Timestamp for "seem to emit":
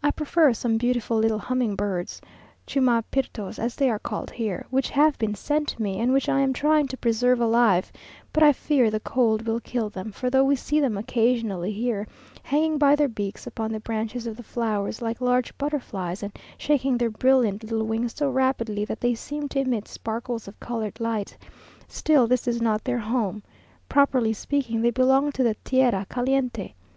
19.16-19.88